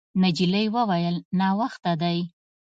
[0.21, 2.17] نجلۍ وویل: «ناوخته دی.»